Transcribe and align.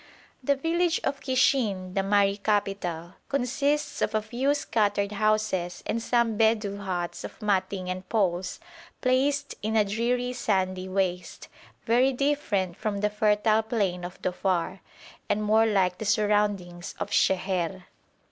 The 0.43 0.55
village 0.55 0.99
of 1.03 1.19
Kishin, 1.19 1.93
the 1.93 2.01
Mahri 2.01 2.41
capital, 2.41 3.13
consists 3.29 4.01
of 4.01 4.15
a 4.15 4.21
few 4.23 4.55
scattered 4.55 5.11
houses 5.11 5.83
and 5.85 6.01
some 6.01 6.37
Bedou 6.39 6.79
huts 6.79 7.23
of 7.23 7.39
matting 7.39 7.87
and 7.87 8.09
poles 8.09 8.59
placed 9.01 9.53
in 9.61 9.75
a 9.77 9.85
dreary 9.85 10.33
sandy 10.33 10.89
waste, 10.89 11.49
very 11.85 12.13
different 12.13 12.77
from 12.77 13.01
the 13.01 13.11
fertile 13.11 13.61
plain 13.61 14.03
of 14.03 14.19
Dhofar, 14.23 14.79
and 15.29 15.43
more 15.43 15.67
like 15.67 15.99
the 15.99 16.05
surroundings 16.05 16.95
of 16.99 17.11
Sheher. 17.11 17.83